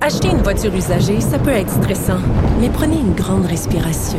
Acheter 0.00 0.28
une 0.28 0.42
voiture 0.42 0.74
usagée, 0.74 1.20
ça 1.20 1.38
peut 1.38 1.50
être 1.50 1.70
stressant, 1.70 2.18
mais 2.60 2.68
prenez 2.68 2.96
une 2.96 3.14
grande 3.14 3.46
respiration. 3.46 4.18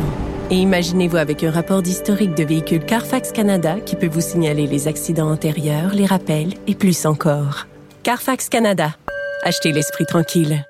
Et 0.50 0.56
imaginez-vous 0.56 1.18
avec 1.18 1.44
un 1.44 1.50
rapport 1.50 1.82
d'historique 1.82 2.34
de 2.34 2.44
véhicule 2.44 2.84
Carfax 2.84 3.32
Canada 3.32 3.76
qui 3.80 3.94
peut 3.94 4.08
vous 4.08 4.22
signaler 4.22 4.66
les 4.66 4.88
accidents 4.88 5.30
antérieurs, 5.30 5.92
les 5.92 6.06
rappels 6.06 6.54
et 6.66 6.74
plus 6.74 7.04
encore. 7.04 7.66
Carfax 8.02 8.48
Canada. 8.48 8.94
Achetez 9.42 9.72
l'esprit 9.72 10.06
tranquille. 10.06 10.64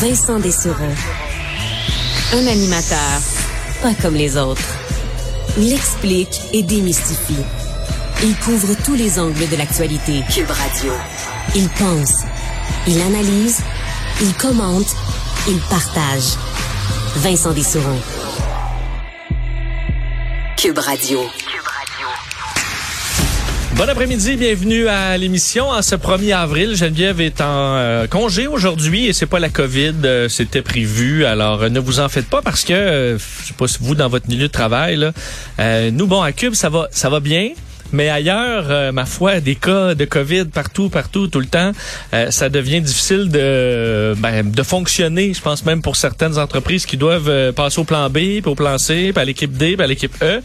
Vincent 0.00 0.38
Dessureau. 0.38 0.94
Un 2.32 2.46
animateur 2.46 3.20
pas 3.82 3.94
comme 3.94 4.14
les 4.14 4.36
autres. 4.36 4.76
Il 5.56 5.72
explique 5.72 6.40
et 6.52 6.62
démystifie. 6.62 7.44
Il 8.20 8.34
couvre 8.34 8.74
tous 8.84 8.96
les 8.96 9.20
angles 9.20 9.48
de 9.48 9.56
l'actualité. 9.56 10.24
Cube 10.34 10.50
Radio. 10.50 10.92
Il 11.54 11.68
pense, 11.68 12.24
il 12.88 13.00
analyse, 13.00 13.60
il 14.20 14.34
commente, 14.34 14.88
il 15.48 15.58
partage. 15.70 16.34
Vincent 17.14 17.52
Dessureau. 17.52 17.96
Cube 20.56 20.78
Radio. 20.78 21.20
Bon 23.76 23.88
après-midi, 23.88 24.34
bienvenue 24.34 24.88
à 24.88 25.16
l'émission. 25.16 25.68
En 25.68 25.82
ce 25.82 25.94
1er 25.94 26.34
avril, 26.34 26.74
Geneviève 26.74 27.20
est 27.20 27.40
en 27.40 27.76
euh, 27.76 28.08
congé 28.08 28.48
aujourd'hui 28.48 29.06
et 29.06 29.12
c'est 29.12 29.26
pas 29.26 29.38
la 29.38 29.50
COVID, 29.50 29.94
euh, 30.04 30.28
c'était 30.28 30.62
prévu. 30.62 31.24
Alors 31.24 31.62
euh, 31.62 31.68
ne 31.68 31.78
vous 31.78 32.00
en 32.00 32.08
faites 32.08 32.28
pas 32.28 32.42
parce 32.42 32.64
que 32.64 32.72
euh, 32.72 33.18
je 33.18 33.46
sais 33.46 33.54
pas 33.56 33.68
si 33.68 33.78
vous 33.80 33.94
dans 33.94 34.08
votre 34.08 34.26
milieu 34.28 34.48
de 34.48 34.52
travail 34.52 34.96
là, 34.96 35.12
euh, 35.60 35.92
nous 35.92 36.08
bon 36.08 36.20
à 36.20 36.32
Cube 36.32 36.54
ça 36.54 36.68
va 36.68 36.88
ça 36.90 37.08
va 37.08 37.20
bien? 37.20 37.50
Mais 37.92 38.08
ailleurs, 38.10 38.66
euh, 38.68 38.92
ma 38.92 39.06
foi, 39.06 39.40
des 39.40 39.54
cas 39.54 39.94
de 39.94 40.04
COVID 40.04 40.46
partout, 40.46 40.88
partout, 40.90 41.28
tout 41.28 41.40
le 41.40 41.46
temps, 41.46 41.72
euh, 42.12 42.30
ça 42.30 42.48
devient 42.48 42.80
difficile 42.80 43.30
de 43.30 44.14
ben, 44.18 44.50
de 44.50 44.62
fonctionner. 44.62 45.32
Je 45.32 45.40
pense 45.40 45.64
même 45.64 45.82
pour 45.82 45.96
certaines 45.96 46.38
entreprises 46.38 46.86
qui 46.86 46.96
doivent 46.96 47.28
euh, 47.28 47.52
passer 47.52 47.80
au 47.80 47.84
plan 47.84 48.08
B, 48.10 48.12
puis 48.18 48.42
au 48.46 48.54
plan 48.54 48.76
C, 48.78 49.10
puis 49.12 49.22
à 49.22 49.24
l'équipe 49.24 49.52
D, 49.56 49.74
puis 49.74 49.84
à 49.84 49.86
l'équipe 49.86 50.14
E. 50.22 50.40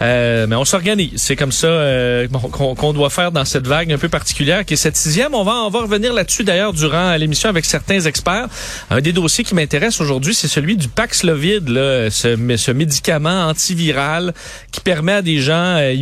Euh, 0.00 0.46
mais 0.46 0.56
on 0.56 0.64
s'organise. 0.64 1.12
C'est 1.16 1.36
comme 1.36 1.52
ça 1.52 1.66
euh, 1.66 2.28
qu'on 2.28 2.74
qu'on 2.74 2.92
doit 2.92 3.10
faire 3.10 3.32
dans 3.32 3.44
cette 3.44 3.66
vague 3.66 3.92
un 3.92 3.98
peu 3.98 4.08
particulière 4.08 4.64
qui 4.64 4.74
est 4.74 4.76
cette 4.76 4.96
sixième. 4.96 5.34
On 5.34 5.44
va 5.44 5.52
on 5.64 5.70
va 5.70 5.80
revenir 5.80 6.12
là-dessus 6.12 6.44
d'ailleurs 6.44 6.72
durant 6.72 7.14
l'émission 7.16 7.48
avec 7.48 7.64
certains 7.64 8.00
experts. 8.00 8.48
Un 8.90 9.00
des 9.00 9.12
dossiers 9.12 9.44
qui 9.44 9.54
m'intéresse 9.54 10.00
aujourd'hui, 10.00 10.34
c'est 10.34 10.48
celui 10.48 10.76
du 10.76 10.88
Paxlovid, 10.88 11.68
là, 11.68 12.10
ce, 12.10 12.36
ce 12.56 12.70
médicament 12.70 13.46
antiviral 13.48 14.34
qui 14.70 14.80
permet 14.80 15.12
à 15.12 15.22
des 15.22 15.38
gens 15.38 15.76
euh, 15.78 15.92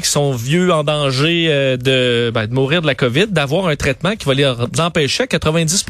qui 0.00 0.08
sont 0.08 0.32
vieux 0.32 0.72
en 0.72 0.84
danger 0.84 1.46
euh, 1.48 1.76
de, 1.76 2.30
ben, 2.32 2.46
de 2.46 2.54
mourir 2.54 2.82
de 2.82 2.86
la 2.86 2.94
COVID, 2.94 3.28
d'avoir 3.28 3.66
un 3.66 3.76
traitement 3.76 4.16
qui 4.16 4.26
va 4.26 4.34
les 4.34 4.46
empêcher 4.78 5.24
à 5.24 5.26
90 5.26 5.84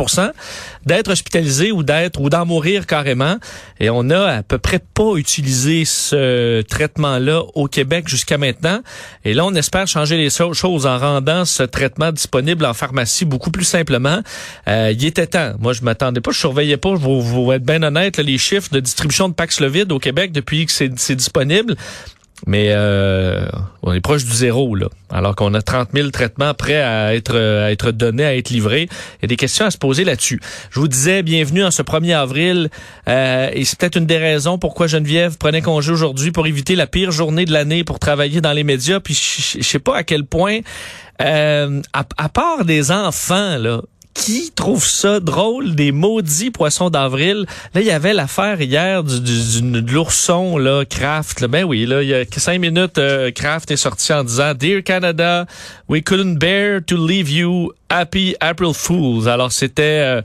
d'être 0.87 1.11
hospitalisés 1.11 1.73
ou 1.73 1.83
d'être 1.83 2.21
ou 2.21 2.29
d'en 2.29 2.45
mourir 2.45 2.87
carrément. 2.87 3.37
Et 3.81 3.91
on 3.91 4.11
a 4.11 4.27
à 4.27 4.43
peu 4.43 4.59
près 4.59 4.81
pas 4.81 5.17
utilisé 5.17 5.85
ce 5.85 6.63
traitement-là 6.63 7.43
au 7.55 7.67
Québec 7.67 8.09
jusqu'à 8.09 8.39
maintenant. 8.39 8.81
Et 9.25 9.35
là, 9.35 9.45
on 9.45 9.55
espère 9.55 9.87
changer 9.87 10.17
les 10.17 10.31
choses 10.31 10.87
en 10.87 10.99
rendant 10.99 11.45
ce 11.45 11.63
traitement 11.63 12.13
disponible 12.13 12.65
en 12.65 12.75
pharmacie 12.75 13.25
beaucoup 13.25 13.51
plus 13.51 13.65
simplement. 13.65 14.21
Euh, 14.69 14.93
il 14.93 15.05
était 15.05 15.27
temps. 15.27 15.53
Moi, 15.61 15.73
je 15.73 15.83
m'attendais 15.83 16.21
pas, 16.21 16.31
je 16.31 16.39
surveillais 16.39 16.77
pas. 16.77 16.95
Vous, 16.95 17.21
vous 17.21 17.53
être 17.53 17.65
bien 17.65 17.83
honnête, 17.83 18.17
là, 18.17 18.23
les 18.23 18.39
chiffres 18.39 18.71
de 18.73 18.81
distribution 18.81 19.29
de 19.29 19.35
Paxlovid 19.35 19.91
au 19.93 19.99
Québec 19.99 20.33
depuis 20.33 20.67
que 20.67 20.73
c'est 20.73 21.17
disponible. 21.17 21.77
Mais 22.47 22.69
euh, 22.71 23.47
on 23.83 23.93
est 23.93 24.01
proche 24.01 24.25
du 24.25 24.33
zéro, 24.33 24.75
là. 24.75 24.89
Alors 25.11 25.37
qu'on 25.37 25.55
a 25.55 25.63
30 25.63 25.91
000 25.95 26.11
traitements 26.11 26.55
prêts 26.55 26.83
à 26.83 27.15
être, 27.15 27.37
à 27.37 27.71
être 27.71 27.93
donnés, 27.93 28.25
à 28.25 28.35
être 28.35 28.51
livrés. 28.51 28.89
Il 28.91 29.23
y 29.23 29.25
a 29.27 29.29
des 29.29 29.37
questions 29.37 29.65
à 29.65 29.71
se 29.71 29.79
poser 29.79 30.05
là-dessus. 30.05 30.41
Je 30.71 30.81
vous 30.81 30.89
disais, 30.89 31.23
bienvenue 31.23 31.63
en 31.65 31.71
ce 31.71 31.83
1er 31.83 32.17
avril. 32.17 32.71
Euh, 33.09 33.51
et 33.53 33.65
c'est 33.65 33.79
peut-être 33.79 33.97
une 33.97 34.07
des 34.07 34.19
raisons 34.19 34.59
pourquoi 34.59 34.87
Geneviève 34.87 35.39
prenait 35.39 35.63
congé 35.63 35.93
aujourd'hui 35.93 36.33
pour 36.33 36.47
éviter 36.47 36.75
la 36.75 36.87
pire 36.87 37.13
journée 37.13 37.45
de 37.45 37.53
l'année 37.53 37.85
pour 37.85 37.99
travailler 37.99 38.41
dans 38.41 38.53
les 38.53 38.65
médias. 38.65 38.99
Puis 39.01 39.15
je 39.15 39.63
sais 39.63 39.79
pas 39.79 39.97
à 39.97 40.03
quel 40.03 40.25
point, 40.25 40.61
euh, 41.21 41.81
à, 41.93 42.05
à 42.17 42.29
part 42.29 42.65
des 42.65 42.91
enfants, 42.91 43.59
là, 43.59 43.83
qui 44.25 44.53
trouve 44.55 44.85
ça 44.87 45.19
drôle 45.21 45.75
des 45.75 45.91
maudits 45.91 46.51
poissons 46.51 46.91
d'avril? 46.91 47.47
Là, 47.75 47.81
il 47.81 47.87
y 47.87 47.91
avait 47.91 48.13
l'affaire 48.13 48.61
hier 48.61 49.03
du, 49.03 49.21
du- 49.21 49.61
du- 49.61 49.83
de 49.83 49.93
l'ourson 49.93 50.57
là, 50.59 50.85
Kraft. 50.85 51.41
Là. 51.41 51.49
Ben 51.49 51.65
oui, 51.65 51.87
là, 51.87 52.03
il 52.03 52.09
y 52.09 52.15
a 52.15 52.25
cinq 52.37 52.59
minutes, 52.61 52.99
euh, 52.99 53.31
Kraft 53.33 53.71
est 53.71 53.77
sorti 53.77 54.13
en 54.13 54.23
disant 54.25 54.55
Dear 54.55 54.83
Canada, 54.85 55.47
we 55.89 56.03
couldn't 56.03 56.37
bear 56.39 56.81
to 56.87 56.97
leave 57.07 57.31
you 57.31 57.73
happy 57.91 58.37
April 58.41 58.73
Fools. 58.75 59.29
Alors 59.29 59.51
c'était 59.53 59.83
euh, 59.83 60.23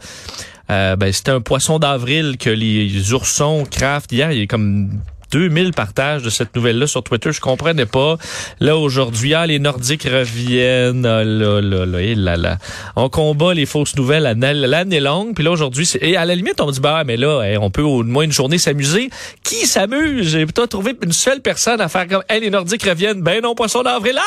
euh, 0.69 0.95
ben, 0.95 1.11
c'était 1.11 1.31
un 1.31 1.41
poisson 1.41 1.79
d'avril 1.79 2.37
que 2.37 2.49
les 2.49 3.13
oursons 3.13 3.65
Kraft 3.69 4.11
hier, 4.11 4.31
il 4.31 4.43
a 4.43 4.45
comme 4.47 4.89
2000 5.31 5.71
partages 5.73 6.23
de 6.23 6.29
cette 6.29 6.55
nouvelle-là 6.55 6.87
sur 6.87 7.03
Twitter. 7.03 7.31
Je 7.31 7.41
comprenais 7.41 7.85
pas. 7.85 8.17
Là, 8.59 8.77
aujourd'hui, 8.77 9.33
ah, 9.33 9.45
les 9.45 9.59
Nordiques 9.59 10.03
reviennent. 10.03 11.05
Ah, 11.05 11.23
là, 11.23 11.61
là, 11.61 11.85
là, 11.85 12.01
et 12.01 12.15
là, 12.15 12.37
là. 12.37 12.57
On 12.95 13.09
combat 13.09 13.53
les 13.53 13.65
fausses 13.65 13.95
nouvelles 13.95 14.23
l'année 14.23 14.99
longue. 14.99 15.33
Puis 15.35 15.43
là, 15.43 15.51
aujourd'hui, 15.51 15.89
et 16.01 16.17
à 16.17 16.25
la 16.25 16.35
limite, 16.35 16.61
on 16.61 16.67
me 16.67 16.71
dit, 16.71 16.79
bah, 16.79 17.03
mais 17.05 17.17
là, 17.17 17.41
hey, 17.41 17.57
on 17.57 17.69
peut 17.69 17.81
au 17.81 18.03
moins 18.03 18.23
une 18.23 18.31
journée 18.31 18.57
s'amuser. 18.57 19.09
Qui 19.43 19.65
s'amuse? 19.65 20.29
J'ai 20.29 20.45
plutôt 20.45 20.67
trouvé 20.67 20.93
une 21.03 21.11
seule 21.11 21.41
personne 21.41 21.81
à 21.81 21.89
faire 21.89 22.07
comme, 22.07 22.23
hey, 22.29 22.41
les 22.41 22.49
Nordiques 22.49 22.83
reviennent. 22.83 23.21
Ben 23.21 23.41
non, 23.41 23.55
poisson 23.55 23.83
d'avril. 23.83 24.17
Ah! 24.17 24.23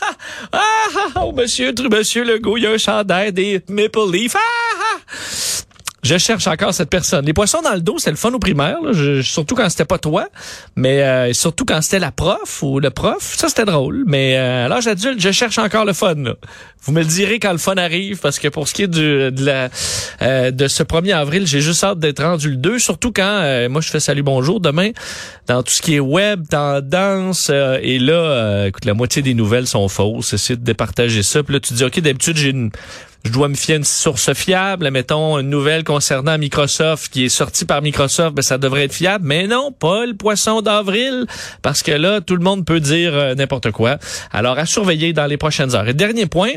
Ah! 0.00 0.14
ah, 0.52 0.58
ah, 1.14 1.22
oh, 1.24 1.32
monsieur, 1.32 1.72
monsieur 1.90 2.24
Legault, 2.24 2.56
il 2.56 2.64
y 2.64 2.66
a 2.66 2.70
un 2.70 2.78
chandail 2.78 3.32
des 3.32 3.62
Maple 3.68 4.10
Leaf. 4.12 4.34
Ah! 4.36 4.76
Je 6.06 6.18
cherche 6.18 6.46
encore 6.46 6.72
cette 6.72 6.88
personne. 6.88 7.26
Les 7.26 7.32
poissons 7.32 7.62
dans 7.62 7.74
le 7.74 7.80
dos, 7.80 7.98
c'est 7.98 8.10
le 8.10 8.16
fun 8.16 8.30
au 8.32 8.38
primaire, 8.38 8.76
là. 8.80 8.92
Surtout 9.22 9.56
quand 9.56 9.68
c'était 9.68 9.84
pas 9.84 9.98
toi, 9.98 10.28
mais 10.76 11.02
euh, 11.02 11.32
surtout 11.32 11.64
quand 11.64 11.82
c'était 11.82 11.98
la 11.98 12.12
prof 12.12 12.62
ou 12.62 12.78
le 12.78 12.90
prof, 12.90 13.34
ça 13.36 13.48
c'était 13.48 13.64
drôle. 13.64 14.04
Mais 14.06 14.36
euh, 14.36 14.66
à 14.66 14.68
l'âge 14.68 14.86
adulte, 14.86 15.20
je 15.20 15.32
cherche 15.32 15.58
encore 15.58 15.84
le 15.84 15.92
fun. 15.92 16.14
Vous 16.82 16.92
me 16.92 17.00
le 17.00 17.06
direz 17.06 17.40
quand 17.40 17.50
le 17.50 17.58
fun 17.58 17.74
arrive, 17.74 18.20
parce 18.20 18.38
que 18.38 18.46
pour 18.46 18.68
ce 18.68 18.74
qui 18.74 18.82
est 18.82 18.88
de, 18.88 19.32
euh, 20.22 20.50
de 20.52 20.68
ce 20.68 20.82
1er 20.84 21.14
avril, 21.14 21.44
j'ai 21.44 21.60
juste 21.60 21.82
hâte 21.82 21.98
d'être 21.98 22.22
rendu 22.22 22.50
le 22.50 22.56
2, 22.56 22.78
surtout 22.78 23.10
quand 23.10 23.24
euh, 23.24 23.68
moi 23.68 23.80
je 23.80 23.90
fais 23.90 23.98
salut 23.98 24.22
bonjour 24.22 24.60
demain 24.60 24.90
dans 25.48 25.64
tout 25.64 25.72
ce 25.72 25.82
qui 25.82 25.96
est 25.96 26.00
web, 26.00 26.44
tendance, 26.48 27.50
et 27.50 27.98
là, 27.98 28.66
écoute, 28.66 28.84
la 28.84 28.94
moitié 28.94 29.22
des 29.22 29.34
nouvelles 29.34 29.66
sont 29.66 29.88
fausses. 29.88 30.32
Essayer 30.32 30.56
de 30.56 30.64
départager 30.64 31.22
ça. 31.22 31.42
Puis 31.42 31.54
là, 31.54 31.60
tu 31.60 31.70
te 31.70 31.74
dis, 31.74 31.84
OK, 31.84 32.00
d'habitude, 32.00 32.36
j'ai 32.36 32.50
une 32.50 32.70
je 33.24 33.32
dois 33.32 33.48
me 33.48 33.54
fier 33.54 33.74
à 33.74 33.76
une 33.78 33.84
source 33.84 34.32
fiable. 34.34 34.90
Mettons 34.90 35.38
une 35.38 35.50
nouvelle 35.50 35.84
concernant 35.84 36.38
Microsoft 36.38 37.12
qui 37.12 37.24
est 37.24 37.28
sortie 37.28 37.64
par 37.64 37.82
Microsoft, 37.82 38.34
ben 38.34 38.42
ça 38.42 38.58
devrait 38.58 38.84
être 38.84 38.94
fiable. 38.94 39.24
Mais 39.26 39.46
non, 39.46 39.72
pas 39.72 40.06
le 40.06 40.14
poisson 40.14 40.62
d'avril, 40.62 41.26
parce 41.62 41.82
que 41.82 41.92
là, 41.92 42.20
tout 42.20 42.36
le 42.36 42.42
monde 42.42 42.64
peut 42.64 42.80
dire 42.80 43.14
euh, 43.14 43.34
n'importe 43.34 43.70
quoi. 43.70 43.98
Alors, 44.32 44.58
à 44.58 44.66
surveiller 44.66 45.12
dans 45.12 45.26
les 45.26 45.36
prochaines 45.36 45.74
heures. 45.74 45.88
Et 45.88 45.94
dernier 45.94 46.26
point. 46.26 46.52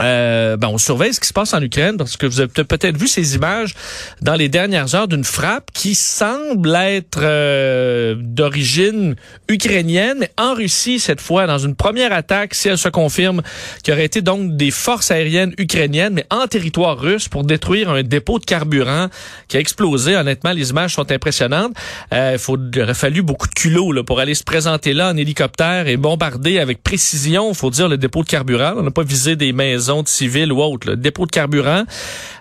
Euh, 0.00 0.56
ben, 0.56 0.68
on 0.68 0.78
surveille 0.78 1.12
ce 1.12 1.20
qui 1.20 1.26
se 1.26 1.32
passe 1.32 1.54
en 1.54 1.60
Ukraine 1.60 1.96
parce 1.96 2.16
que 2.16 2.26
vous 2.26 2.40
avez 2.40 2.48
peut-être 2.48 2.96
vu 2.96 3.08
ces 3.08 3.34
images 3.34 3.74
dans 4.22 4.34
les 4.34 4.48
dernières 4.48 4.94
heures 4.94 5.08
d'une 5.08 5.24
frappe 5.24 5.70
qui 5.72 5.94
semble 5.94 6.74
être 6.76 7.18
euh, 7.22 8.14
d'origine 8.18 9.16
ukrainienne, 9.48 10.18
mais 10.20 10.30
en 10.38 10.54
Russie 10.54 11.00
cette 11.00 11.20
fois, 11.20 11.46
dans 11.46 11.58
une 11.58 11.74
première 11.74 12.12
attaque, 12.12 12.54
si 12.54 12.68
elle 12.68 12.78
se 12.78 12.88
confirme, 12.88 13.42
qui 13.82 13.90
aurait 13.90 14.04
été 14.04 14.22
donc 14.22 14.56
des 14.56 14.70
forces 14.70 15.10
aériennes 15.10 15.52
ukrainiennes, 15.58 16.14
mais 16.14 16.26
en 16.30 16.46
territoire 16.46 16.98
russe 16.98 17.28
pour 17.28 17.44
détruire 17.44 17.90
un 17.90 18.02
dépôt 18.02 18.38
de 18.38 18.44
carburant 18.44 19.08
qui 19.48 19.56
a 19.56 19.60
explosé. 19.60 20.16
Honnêtement, 20.16 20.52
les 20.52 20.70
images 20.70 20.94
sont 20.94 21.10
impressionnantes. 21.10 21.72
Euh, 22.12 22.32
il 22.34 22.38
faut, 22.38 22.56
il 22.56 22.82
aurait 22.82 22.94
fallu 22.94 23.22
beaucoup 23.22 23.48
de 23.48 23.54
culot 23.54 23.90
là, 23.92 24.04
pour 24.04 24.20
aller 24.20 24.34
se 24.34 24.44
présenter 24.44 24.92
là 24.92 25.10
en 25.10 25.16
hélicoptère 25.16 25.88
et 25.88 25.96
bombarder 25.96 26.58
avec 26.60 26.82
précision, 26.82 27.52
faut 27.52 27.70
dire, 27.70 27.88
le 27.88 27.98
dépôt 27.98 28.22
de 28.22 28.28
carburant. 28.28 28.74
On 28.76 28.82
n'a 28.82 28.90
pas 28.90 29.02
visé 29.02 29.34
des 29.34 29.52
maisons 29.52 29.87
civils 30.08 30.52
ou 30.52 30.62
autres, 30.62 30.88
le 30.90 30.96
dépôt 30.96 31.26
de 31.26 31.30
carburant. 31.30 31.84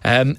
Euh, 0.06 0.34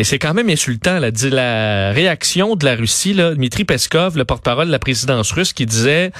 Et 0.00 0.04
c'est 0.04 0.18
quand 0.18 0.34
même 0.34 0.50
insultant, 0.50 0.98
là, 0.98 1.10
la 1.30 1.92
réaction 1.92 2.56
de 2.56 2.64
la 2.64 2.74
Russie, 2.74 3.14
là, 3.14 3.32
Dmitri 3.32 3.64
Peskov, 3.64 4.18
le 4.18 4.24
porte-parole 4.24 4.66
de 4.66 4.72
la 4.72 4.80
présidence 4.80 5.30
russe, 5.30 5.52
qui 5.52 5.66
disait 5.66 6.10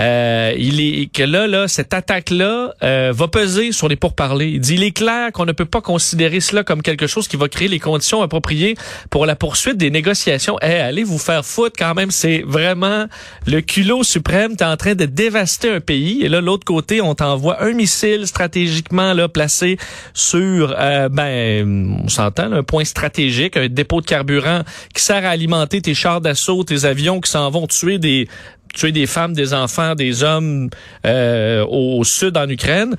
euh, 0.00 0.52
il 0.58 0.80
est, 0.80 1.12
que 1.12 1.22
là, 1.22 1.46
là, 1.46 1.68
cette 1.68 1.94
attaque-là 1.94 2.74
euh, 2.82 3.12
va 3.14 3.28
peser 3.28 3.70
sur 3.70 3.86
les 3.86 3.94
pourparlers. 3.94 4.48
Il 4.48 4.60
dit 4.60 4.74
il 4.74 4.82
est 4.82 4.90
clair 4.90 5.30
qu'on 5.30 5.44
ne 5.44 5.52
peut 5.52 5.64
pas 5.64 5.80
considérer 5.80 6.40
cela 6.40 6.64
comme 6.64 6.82
quelque 6.82 7.06
chose 7.06 7.28
qui 7.28 7.36
va 7.36 7.48
créer 7.48 7.68
les 7.68 7.78
conditions 7.78 8.20
appropriées 8.20 8.76
pour 9.10 9.26
la 9.26 9.36
poursuite 9.36 9.76
des 9.76 9.90
négociations. 9.90 10.56
Eh, 10.60 10.66
allez 10.66 11.04
vous 11.04 11.18
faire 11.18 11.44
foutre 11.44 11.76
quand 11.78 11.94
même, 11.94 12.10
c'est 12.10 12.42
vraiment 12.44 13.06
le 13.46 13.60
culot 13.60 14.02
suprême. 14.02 14.56
T'es 14.56 14.64
en 14.64 14.76
train 14.76 14.96
de 14.96 15.04
dévaster 15.04 15.70
un 15.70 15.80
pays. 15.80 16.24
Et 16.24 16.28
là, 16.28 16.40
l'autre 16.40 16.64
côté, 16.64 17.00
on 17.00 17.14
t'envoie 17.14 17.62
un 17.62 17.74
missile 17.74 18.26
stratégiquement 18.26 19.12
là 19.12 19.28
placé 19.28 19.78
sur, 20.14 20.74
euh, 20.76 21.08
ben, 21.08 22.00
on 22.04 22.08
s'entend, 22.08 22.50
un 22.50 22.64
point 22.64 22.84
stratégique 22.84 23.19
un 23.56 23.68
dépôt 23.68 24.00
de 24.00 24.06
carburant 24.06 24.62
qui 24.94 25.02
sert 25.02 25.24
à 25.24 25.30
alimenter 25.30 25.82
tes 25.82 25.94
chars 25.94 26.20
d'assaut, 26.20 26.64
tes 26.64 26.84
avions 26.84 27.20
qui 27.20 27.30
s'en 27.30 27.50
vont 27.50 27.66
tuer 27.66 27.98
des 27.98 28.28
tuer 28.72 28.92
des 28.92 29.06
femmes, 29.06 29.32
des 29.32 29.52
enfants, 29.52 29.94
des 29.94 30.22
hommes 30.22 30.70
euh, 31.04 31.64
au 31.68 32.04
sud 32.04 32.36
en 32.36 32.48
Ukraine. 32.48 32.94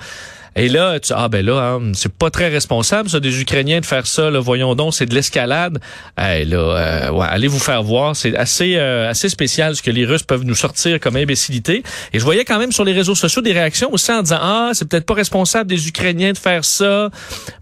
Et 0.57 0.67
là, 0.67 0.97
ah 1.11 1.29
ben 1.29 1.45
là, 1.45 1.75
hein, 1.75 1.91
c'est 1.93 2.11
pas 2.11 2.29
très 2.29 2.49
responsable 2.49 3.09
ça 3.09 3.21
des 3.21 3.39
Ukrainiens 3.41 3.79
de 3.79 3.85
faire 3.85 4.05
ça. 4.05 4.29
Là, 4.29 4.41
voyons 4.41 4.75
donc, 4.75 4.93
c'est 4.93 5.05
de 5.05 5.15
l'escalade. 5.15 5.79
Hey, 6.17 6.45
là, 6.45 6.57
euh, 6.57 7.19
allez 7.21 7.47
vous 7.47 7.59
faire 7.59 7.83
voir. 7.83 8.17
C'est 8.17 8.35
assez 8.35 8.75
euh, 8.75 9.09
assez 9.09 9.29
spécial 9.29 9.77
ce 9.77 9.81
que 9.81 9.91
les 9.91 10.05
Russes 10.05 10.23
peuvent 10.23 10.43
nous 10.43 10.55
sortir 10.55 10.99
comme 10.99 11.15
imbécilité. 11.15 11.83
Et 12.11 12.19
je 12.19 12.23
voyais 12.25 12.43
quand 12.43 12.59
même 12.59 12.73
sur 12.73 12.83
les 12.83 12.91
réseaux 12.91 13.15
sociaux 13.15 13.41
des 13.41 13.53
réactions 13.53 13.93
aussi 13.93 14.11
en 14.11 14.23
disant 14.23 14.39
ah 14.41 14.71
c'est 14.73 14.89
peut-être 14.89 15.05
pas 15.05 15.13
responsable 15.13 15.69
des 15.69 15.87
Ukrainiens 15.87 16.33
de 16.33 16.37
faire 16.37 16.65
ça. 16.65 17.09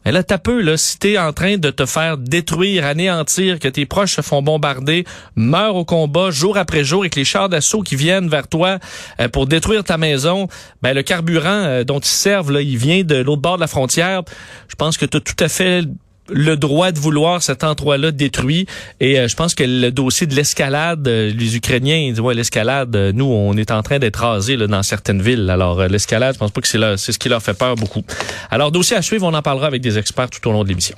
Mais 0.03 0.11
là, 0.11 0.23
t'as 0.23 0.39
peu 0.39 0.59
là, 0.59 0.75
si 0.75 0.97
t'es 0.97 1.19
en 1.19 1.31
train 1.31 1.57
de 1.57 1.69
te 1.69 1.85
faire 1.85 2.17
détruire, 2.17 2.85
anéantir, 2.87 3.59
que 3.59 3.67
tes 3.67 3.85
proches 3.85 4.15
se 4.15 4.21
font 4.21 4.41
bombarder, 4.41 5.05
meurent 5.35 5.75
au 5.75 5.85
combat 5.85 6.31
jour 6.31 6.57
après 6.57 6.83
jour, 6.83 7.05
et 7.05 7.11
que 7.11 7.19
les 7.19 7.25
chars 7.25 7.49
d'assaut 7.49 7.81
qui 7.81 7.95
viennent 7.95 8.29
vers 8.29 8.47
toi 8.47 8.79
euh, 9.19 9.27
pour 9.27 9.45
détruire 9.45 9.83
ta 9.83 9.99
maison, 9.99 10.47
ben 10.81 10.93
le 10.93 11.03
carburant 11.03 11.83
dont 11.85 11.99
ils 11.99 12.05
servent 12.05 12.51
là, 12.51 12.61
vient 12.79 13.03
de 13.03 13.15
l'autre 13.15 13.41
bord 13.41 13.55
de 13.57 13.61
la 13.61 13.67
frontière, 13.67 14.23
je 14.67 14.75
pense 14.75 14.97
que 14.97 15.05
tu 15.05 15.17
as 15.17 15.19
tout 15.19 15.43
à 15.43 15.49
fait 15.49 15.83
le 16.31 16.55
droit 16.57 16.91
de 16.91 16.99
vouloir 16.99 17.41
cet 17.41 17.63
endroit-là 17.63 18.11
détruit. 18.11 18.65
Et 18.99 19.19
euh, 19.19 19.27
je 19.27 19.35
pense 19.35 19.55
que 19.55 19.63
le 19.63 19.91
dossier 19.91 20.27
de 20.27 20.35
l'escalade, 20.35 21.07
euh, 21.07 21.31
les 21.31 21.55
Ukrainiens 21.55 21.97
ils 21.97 22.13
disent 22.13 22.19
ouais 22.19 22.33
l'escalade, 22.33 22.95
euh, 22.95 23.11
nous 23.13 23.25
on 23.25 23.55
est 23.57 23.71
en 23.71 23.81
train 23.83 23.99
d'être 23.99 24.17
rasés 24.17 24.55
là, 24.55 24.67
dans 24.67 24.83
certaines 24.83 25.21
villes. 25.21 25.49
Alors 25.49 25.87
l'escalade, 25.87 26.35
je 26.35 26.39
pense 26.39 26.51
pas 26.51 26.61
que 26.61 26.67
c'est 26.67 26.79
c'est 26.97 27.11
ce 27.11 27.19
qui 27.19 27.29
leur 27.29 27.41
fait 27.41 27.53
peur 27.53 27.75
beaucoup. 27.75 28.03
Alors 28.49 28.71
dossier 28.71 28.95
à 28.95 29.01
suivre, 29.01 29.25
on 29.25 29.33
en 29.33 29.41
parlera 29.41 29.67
avec 29.67 29.81
des 29.81 29.97
experts 29.97 30.29
tout 30.29 30.47
au 30.47 30.51
long 30.51 30.63
de 30.63 30.69
l'émission. 30.69 30.97